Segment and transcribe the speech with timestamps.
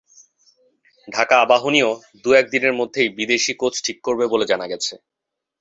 [1.07, 1.89] ঢাকা আবাহনীও
[2.23, 4.93] দু-এক দিনের মধ্যেই বিদেশি কোচ ঠিক করবে বলে জানা গেছে।